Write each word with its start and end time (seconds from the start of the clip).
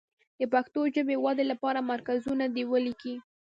د 0.39 0.41
پښتو 0.53 0.81
ژبې 0.95 1.15
ودې 1.23 1.45
لپاره 1.51 1.87
مرکزونه 1.91 2.43
دې 2.55 2.63
ولیکي. 2.71 3.15